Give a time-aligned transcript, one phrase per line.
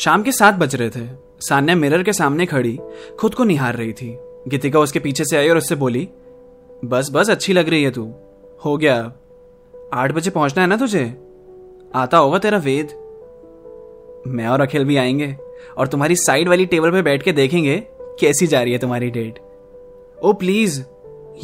[0.00, 1.08] शाम के सात बज रहे थे।
[1.40, 2.78] सान्या मिरर के सामने खड़ी,
[3.18, 4.18] खुद को निहार रही थी।
[4.48, 6.08] गीतिका उसके पीछे से आई और उससे बोली,
[6.84, 8.14] बस बस, अच्छी लग रही है तू।
[8.64, 9.12] हो गया।
[9.94, 11.16] आठ बजे पहुँचना है ना तुझे?
[11.94, 12.88] आता होगा तेरा वेद।
[14.26, 15.36] मैं और अखिल भी आएँगे
[15.78, 19.38] और तुम्हारी साइड वाली टेबल पे बैठ के देखेंगे कैसी जा रही है तुम्हारी डेट।
[20.22, 20.82] ओ, प्लीज़,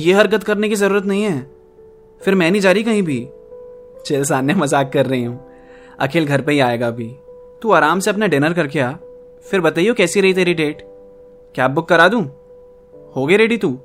[0.01, 1.51] ये हरकत करने की ज़रूरत नहीं है।
[2.23, 3.29] फिर मैं नहीं जा रही कहीं भी।
[4.07, 5.47] चल सान्या, मज़ाक कर रही हूँ।
[6.01, 7.17] अखिल घर पे ही आएगा अभी।
[7.63, 8.93] तू आराम से अपना डिनर करके आ।
[9.47, 10.83] फिर बताइयो कैसी रही तेरी डेट?
[11.55, 12.23] कैब बुक करा दूँ?
[13.17, 13.79] हो गई रेडी तू?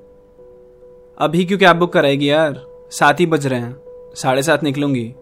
[1.17, 2.65] अभी क्यों कैब बुक कराएगी यार?
[2.91, 3.81] सात ही बज रहे हैं।
[4.15, 5.15] साढ़े सात निकलूँगी।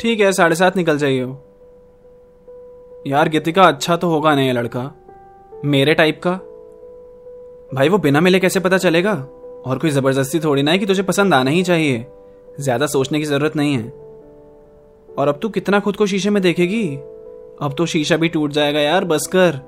[0.00, 1.34] ठीक है, साढ़े सात निकल जाइए
[3.06, 4.90] यार, गीतिका अच्छा तो होगा नहीं लड़का?
[5.64, 6.32] मेरे टाइप का?
[7.74, 9.14] भाई, वो बिना मिले कैसे पता चलेगा?
[9.66, 12.06] और कोई ज़बरदस्ती थोड़ी ना है कि तुझे पसंद आना ही चाहिए।
[12.60, 13.88] ज़्यादा सोचने की ज़रूरत नहीं है।
[15.18, 16.98] और अब तू कितना खुद को शीशे में देखेगी?
[17.62, 19.58] अब तो शीशा भी टूट जाएगा यार, बस कर।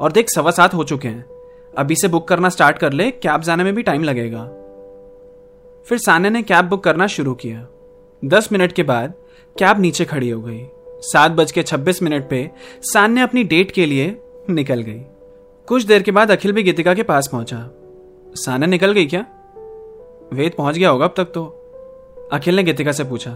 [0.00, 1.24] और देख, सवा सात हो चुके हैं।
[1.78, 4.44] अभी से बुक करना स्टार्ट कर ले कैब जाने में भी टाइम लगेगा।
[5.86, 7.66] फिर सान्या ने कैब बुक करना शुरू किया।
[8.24, 9.14] दस मिनट के बाद
[9.58, 10.66] कैब नीचे खड़ी हो गई।
[11.00, 12.50] सात बज के छब्बीस मिनट पे
[12.82, 15.02] सान्या अपनी डेट के लिए निकल गई।
[15.66, 17.70] कुछ देर के बाद अखिल भी गीतिका के पास पहुँचा।
[18.34, 19.26] सान्या निकल गई क्या?
[20.32, 21.44] वेद पहुँच गया होगा अब तक तो।
[22.32, 23.30] अखिल ने गीतिका से पूछा।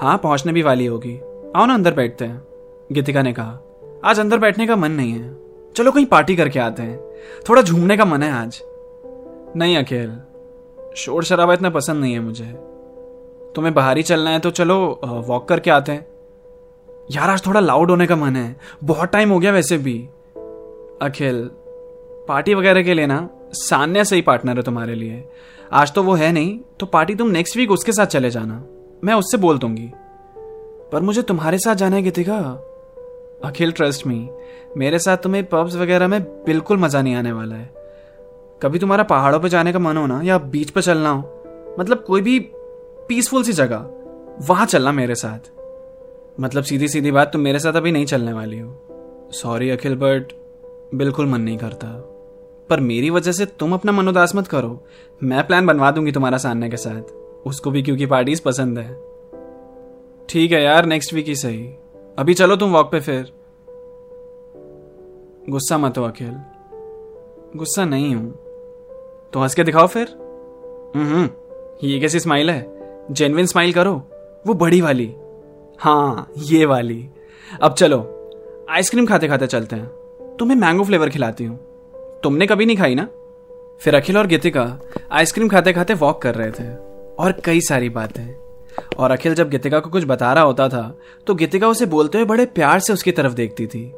[0.00, 1.20] हाँ पहुँचने भी वाली होगी।
[1.56, 2.47] आओ ना अंदर बैठते हैं।
[2.92, 3.58] गीतिका ने कहा,
[4.04, 5.36] आज अंदर बैठने का मन नहीं है।
[5.76, 7.00] चलो कहीं पार्टी करके आते हैं।
[7.48, 8.60] थोड़ा झूमने का मन है आज।
[9.56, 10.12] नहीं अखिल
[10.96, 12.44] शोर शराबा इतना पसंद नहीं है मुझे।
[13.54, 16.06] तुम्हें बाहर ही चलना है तो चलो वॉक करके आते हैं।
[17.10, 19.98] यार, आज थोड़ा लाउड होने का मन है। बहुत टाइम हो गया वैसे भी।
[21.02, 21.50] अखिल
[22.28, 25.28] पार्टी वगैरह के लिए ना, सान्या सही पार्टनर है तुम्हारे लिए।
[25.72, 28.64] आज तो वो है नहीं तो पार्टी तुम नेक्स्ट वीक उसके साथ चले जाना।
[29.04, 29.90] मैं उससे बोल दूँगी।
[30.92, 32.64] पर मुझे तुम्हारे साथ जाना है, गीतिका।
[33.44, 34.30] अखिल ट्रस्ट मी
[34.76, 37.74] मेरे साथ तुम्हें पब्स वगैरह में बिल्कुल मज़ा नहीं आने वाला है।
[38.62, 42.04] कभी तुम्हारा पहाड़ों पर जाने का मन हो ना, या बीच पर चलना हो मतलब
[42.06, 42.38] कोई भी
[43.08, 43.86] पीसफुल सी जगह,
[44.48, 45.50] वहाँ चलना मेरे साथ।
[46.40, 50.32] मतलब सीधी सीधी बात, तुम मेरे साथ अभी नहीं चलने वाली हो। सॉरी अखिल बट
[50.94, 51.86] बिल्कुल मन नहीं करता।
[52.70, 54.84] पर मेरी वजह से तुम अपना मन उदास मत करो।
[55.22, 57.02] मैं प्लान बनवा दूँगी तुम्हारा सामने के साथ।
[57.46, 59.00] उसको भी क्योंकि पार्टीज़ पसंद है।
[60.28, 61.74] ठीक है यार नेक्स्ट वीक ही सही।
[62.18, 63.32] अभी चलो तुम वॉक पे फिर।
[65.50, 66.32] गुस्सा मत हो अखिल
[67.56, 68.30] गुस्सा नहीं हूँ।
[69.32, 70.08] तो हंस के दिखाओ फिर।
[70.96, 71.28] हम्म
[71.88, 72.66] ये कैसी स्माइल है?
[73.10, 73.94] जेनविन स्माइल करो।
[74.46, 75.14] वो बड़ी वाली।
[75.78, 77.10] हाँ ये वाली।
[77.62, 78.00] अब चलो
[78.70, 79.86] आइसक्रीम खाते खाते चलते हैं।
[80.38, 81.56] तुम्हें मैंगो फ्लेवर खिलाती हूँ।
[82.22, 83.08] तुमने कभी नहीं खाई ना?
[83.80, 84.80] फिर अखिल और गीतिका
[85.12, 86.74] आइसक्रीम खाते खाते वॉक कर रहे थे।
[87.18, 88.47] और कई सारी बातें।
[88.98, 90.82] और अखिल जब गीतिका को कुछ बता रहा होता था
[91.26, 93.90] तो गीतिका उसे बोलते हुए बड़े प्यार से उसकी तरफ़ देखती थी।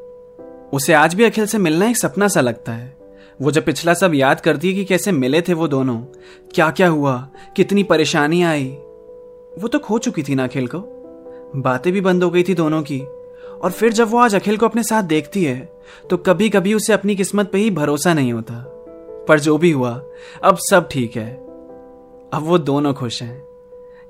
[0.72, 2.96] उसे आज भी अखिल से मिलना एक सपना सा लगता है।
[3.40, 5.96] वो जब पिछला सब याद करती है कि कैसे मिले थे वो दोनों
[6.54, 7.16] क्या क्या हुआ,
[7.56, 8.64] कितनी परेशानी आई,
[9.58, 10.78] वो तो खो चुकी थी ना अखिल को।
[11.56, 14.66] बातें भी बंद हो गई थी दोनों की, और फिर जब वो आज अखिल को
[14.66, 15.58] अपने साथ देखती है
[16.10, 18.64] तो कभी कभी उसे अपनी किस्मत पे ही भरोसा नहीं होता।
[19.28, 20.00] पर जो भी हुआ,
[20.42, 21.30] अब सब ठीक है।
[22.32, 23.49] अब वो दोनों खुश हैं।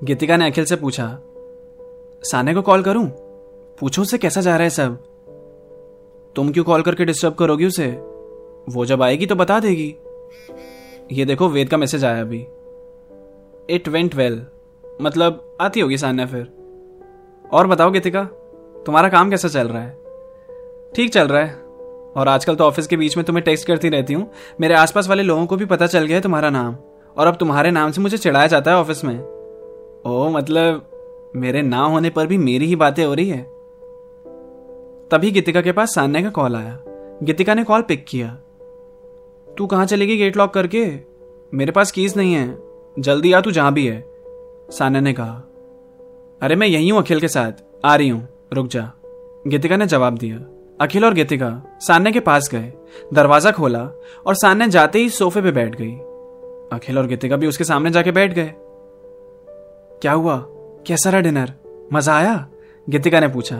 [0.02, 1.06] गीतिका ने अखिल से पूछा,
[2.22, 3.06] साने को कॉल करूँ?
[3.78, 4.96] पूछो उसे कैसा जा रहा है सब।
[6.36, 7.86] तुम क्यों कॉल करके डिस्टर्ब करोगी उसे?
[8.68, 9.94] वो जब आएगी तो बता देगी।
[11.12, 12.46] ये देखो, वेद का मैसेज आया अभी।
[13.70, 14.46] इट वेंट वेल
[15.02, 16.46] मतलब आती होगी सान्या फिर।
[17.52, 18.22] और बताओ गीतिका,
[18.86, 19.98] तुम्हारा काम कैसा चल रहा है?
[20.94, 21.54] ठीक चल रहा है।
[22.16, 24.30] और आजकल तो ऑफ़िस के बीच में तुम्हें टेक्स्ट करती रहती हूँ।
[24.60, 26.76] मेरे आसपास वाले लोगों को भी पता चल गया है तुम्हारा नाम।
[27.16, 29.39] और अब तुम्हारे नाम से मुझे चिढ़ाया जाता है ऑफ़िस में।
[30.06, 30.90] ओ मतलब
[31.36, 33.42] मेरे ना होने पर भी मेरी ही बातें हो रही है।
[35.10, 36.78] तभी गीतिका के पास सान्या का कॉल आया।
[37.22, 38.28] गीतिका ने कॉल पिक किया।
[39.58, 40.98] तू कहाँ चलेगी गेट लॉक करके?
[41.54, 42.58] मेरे पास कीज नहीं है।
[42.98, 44.04] जल्दी आ, तू जहाँ भी है।
[44.70, 45.42] सान्या ने कहा।
[46.42, 47.52] अरे, मैं यही हूँ अखिल के साथ।
[47.84, 48.92] आ रही हूँ। रुक जा।
[49.46, 50.38] गीतिका ने जवाब दिया।
[50.80, 52.72] अखिल और गीतिका सान्या के पास गए।
[53.14, 53.90] दरवाज़ा खोला
[54.26, 55.92] और सान्या जाते ही सोफे पे बैठ गई।
[56.76, 58.54] अखिल और गीतिका भी उसके सामने जाके बैठ गए।
[60.02, 60.46] क्या हुआ?
[60.86, 61.52] कैसा रहा डिनर?
[61.92, 62.48] मज़ा आया?
[62.88, 63.56] गीतिका ने पूछा।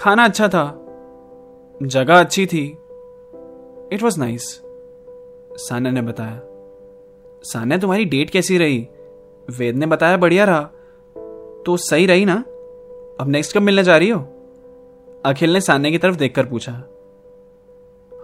[0.00, 0.86] खाना अच्छा था।
[1.82, 2.78] जगह अच्छी थी।
[3.92, 4.62] इट वॉज़ नाइस
[5.52, 6.40] सान्या ने बताया।
[7.42, 8.88] सान्या, तुम्हारी डेट कैसी रही?
[9.58, 10.60] वेद ने बताया बढ़िया रहा।
[11.66, 12.44] तो सही रही ना?
[13.20, 14.28] अब नेक्स्ट कब मिलने जा रही हो?
[15.24, 16.82] अखिल ने सान्या की तरफ़ देखकर पूछा।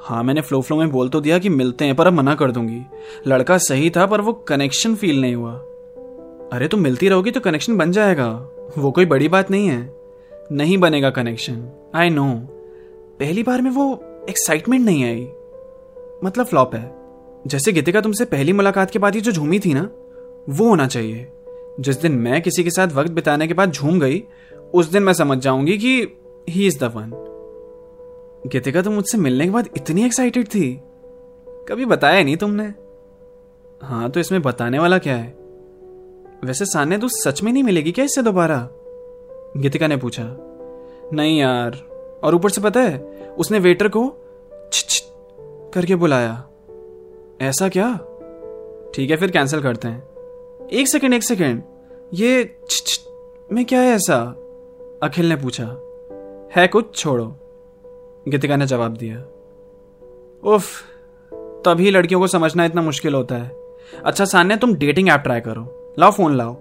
[0.00, 2.50] हाँ मैंने फ्लो फ्लो में बोल तो दिया कि मिलते हैं, पर अब मना कर
[2.50, 2.82] दूँगी।
[3.26, 5.64] लड़का सही था, पर वो कनेक्शन फील नहीं हुआ।
[6.54, 8.28] अरे तुम मिलती रहोगी तो कनेक्शन बन जाएगा।
[8.78, 9.96] वो कोई बड़ी बात नहीं है।
[10.52, 12.34] नहीं बनेगा कनेक्शन आई नो
[13.20, 15.28] पहली बार में वो एक्साइटमेंट नहीं आई।
[16.24, 16.94] मतलब फ्लॉप है।
[17.46, 19.90] जैसे गीतिका तुमसे पहली मुलाकात के बाद ही जो झूमी थी ना,
[20.48, 21.32] वो होना चाहिए।
[21.80, 24.24] जिस दिन मैं किसी के साथ वक्त बिताने के बाद झूम गई,
[24.74, 26.18] उस दिन मैं समझ जाऊँगी कि
[26.48, 27.12] he is the one
[28.46, 30.80] Geetika, तुम मुझसे मिलने के बाद इतनी एक्साइटेड थी।
[31.48, 32.74] कभी बताया नहीं तुमने?
[33.82, 35.43] हाँ तो इसमें बताने वाला क्या है?
[36.44, 38.68] वैसे सान्या, तू सच में नहीं मिलेगी क्या इससे दोबारा?
[39.56, 40.36] गीतिका ने पूछा।
[41.12, 41.70] नहीं यार,
[42.24, 42.98] और ऊपर से पता है,
[43.38, 44.14] उसने वेटर को
[45.74, 46.44] करके बुलाया।
[47.40, 47.92] ऐसा क्या?
[48.94, 50.08] ठीक है, फिर कैंसिल करते हैं।
[50.72, 51.62] एक सेकंड एक सेकंड
[52.12, 52.58] ये
[53.52, 54.36] में क्या है ऐसा?
[55.02, 55.64] अखिल ने पूछा।
[56.56, 56.94] है कुछ?
[56.94, 57.36] छोड़ो।
[58.28, 59.24] गीतिका ने जवाब दिया।
[60.54, 60.66] उफ,
[61.34, 63.56] तभी लड़कियों को समझना इतना मुश्किल होता है।
[64.04, 66.56] अच्छा सान्या, तुम डेटिंग ऐप ट्राई करो। लाओ फ़ोन लाओ।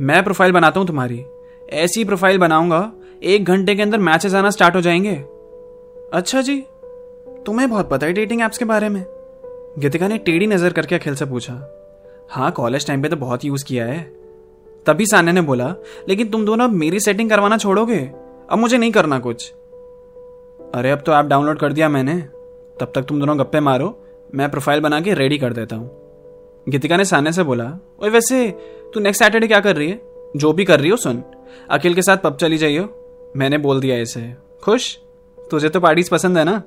[0.00, 1.24] मैं प्रोफ़ाइल बनाता हूँ तुम्हारी।
[1.72, 2.92] ऐसी प्रोफ़ाइल बनाऊँगा,
[3.22, 5.14] एक घंटे के अंदर मैचेस आना स्टार्ट हो जाएँगे।
[6.12, 6.60] अच्छा जी,
[7.46, 9.04] तुम्हें बहुत पता है डेटिंग एप्स के बारे में।
[9.78, 11.70] गीतिका ने टेढ़ी नज़र करके अखिल से पूछा
[12.30, 14.02] हाँ कॉलेज टाइम पे तो बहुत यूज़ किया है।
[14.86, 15.74] तभी सान्या ने बोला,
[16.08, 18.10] लेकिन तुम दोनों अब मेरी सेटिंग करवाना छोड़ोगे?
[18.50, 19.52] अब मुझे नहीं करना कुछ।
[20.74, 22.20] अरे, अब तो ऐप डाउनलोड कर दिया मैंने।
[22.80, 24.04] तब तक तुम दोनों गप्पे मारो,
[24.34, 26.03] मैं प्रोफ़ाइल बना के रेडी कर देता हूँ।
[26.68, 28.50] गीतिका ने सान्या से बोला, ओए वैसे,
[28.94, 30.00] तू नेक्स्ट सैटरडे क्या कर रही है?
[30.36, 31.22] जो भी कर रही हो सुन।
[31.70, 32.88] अखिल के साथ पब चली जाइयो।
[33.36, 34.98] मैंने बोल दिया इसे। खुश?
[35.50, 36.62] तुझे तो पार्टीज़ पसंद है ना?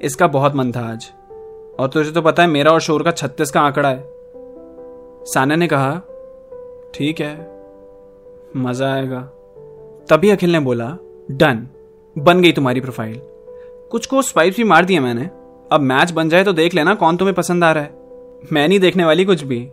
[0.00, 1.12] इसका बहुत मन था आज।
[1.78, 4.04] और तुझे तो पता है, मेरा और शोर का छत्तीस का आंकड़ा है।
[5.24, 5.94] सान्या ने कहा,
[6.94, 7.52] ठीक है।
[8.56, 9.20] मज़ा आएगा।
[10.10, 10.96] तभी अखिल ने बोला
[11.30, 11.68] डन
[12.18, 13.20] बन गई तुम्हारी प्रोफ़ाइल
[13.90, 15.30] कुछ को स्वाइप भी मार दिया मैंने।
[15.72, 18.01] अब मैच बन जाए तो देख लेना कौन तुम्हें पसंद आ रहा है।
[18.52, 19.68] मैं नहीं देखने वाली कुछ भी।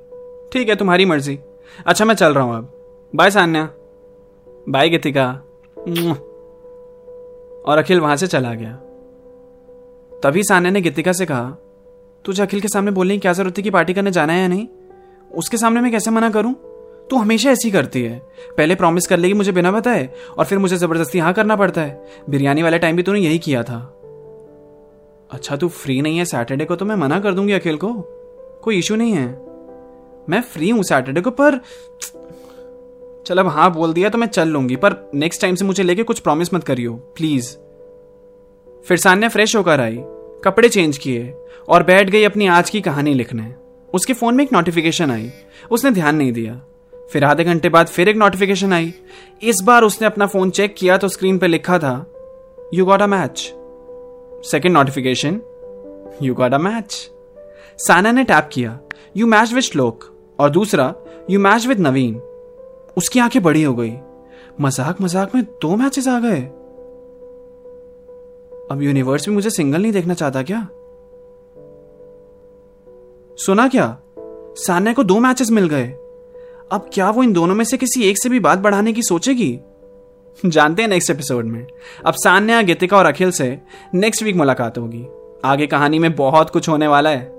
[0.54, 1.40] ठीक है, तुम्हारी मर्ज़ी।
[1.86, 2.74] अच्छा मैं चल रहा हूँ अब।
[3.16, 3.70] बाय सान्या।
[4.70, 5.32] बाय गीतिका।
[7.66, 8.72] और अखिल वहाँ से चला गया।
[10.24, 11.58] तभी सान्या ने गीतिका से कहा,
[12.26, 14.48] तुझे अखिल के सामने बोलने की क्या ज़रूरत थी कि पार्टी करने जाना है या
[14.48, 14.68] नहीं?
[15.36, 16.54] उसके सामने मैं कैसे मना करूँ?
[17.10, 18.20] तू हमेशा ऐसी करती है।
[18.58, 22.06] पहले प्रॉमिस कर लेगी मुझे बिना बताए, और फिर मुझे ज़बरदस्ती हाँ करना पड़ता है।
[22.30, 23.96] बिरयानी वाले टाइम भी तूने यही किया था।
[25.32, 28.16] अच्छा तू फ्री नहीं है सैटरडे को तो मैं मना कर दूँगी अखिल को।
[28.64, 29.28] कोई इशू नहीं है।
[30.30, 31.60] मैं फ्री हूँ सैटरडे को, पर
[33.26, 36.04] चल अब हाँ बोल दिया तो मैं चल लूँगी, पर नेक्स्ट टाइम से मुझे लेके
[36.04, 37.50] कुछ प्रॉमिस मत करियो प्लीज़
[38.86, 39.98] फिर सान्या फ्रेश होकर आई,
[40.44, 41.34] कपड़े चेंज किए
[41.70, 43.54] और बैठ गई अपनी आज की कहानी लिखने।
[43.90, 45.30] उसके फ़ोन में एक नोटिफिकेशन आई,
[45.72, 46.62] उसने ध्यान नहीं दिया।
[46.94, 48.94] फिर आधे घंटे बाद फिर एक नोटिफिकेशन आई।
[49.44, 51.94] इस बार उसने अपना फ़ोन चेक किया तो स्क्रीन पर लिखा था
[52.74, 53.40] you got a match
[54.46, 55.40] second notification
[56.22, 57.10] you got a match
[57.80, 58.80] Sana ने टैप किया
[59.18, 60.04] यू मैच विथ श्लोक
[60.40, 60.94] और दूसरा
[61.30, 62.16] यू मैच विद नवीन
[62.98, 63.94] उसकी आँखें बड़ी हो गई।
[64.62, 66.42] मज़ाक मज़ाक में दो मैचेस आ गए।
[68.72, 70.68] अब यूनिवर्स भी मुझे सिंगल नहीं देखना चाहता क्या?
[73.38, 73.98] सुना क्या?
[74.58, 75.88] सान्या को दो मैचेस मिल गए।
[76.72, 79.60] अब क्या वो इन दोनों में से किसी एक से भी बात बढ़ाने की सोचेगी?
[80.46, 81.68] जानते हैं नेक्स्ट एपिसोड में।
[82.06, 83.60] अब सान्या, गीतिका और अखिल से
[83.94, 85.08] नेक्स्ट वीक मुलाकात होगी।
[85.46, 87.39] आगे कहानी में बहुत कुछ होने वाला है।